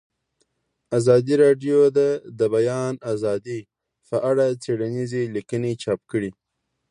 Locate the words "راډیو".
1.43-1.77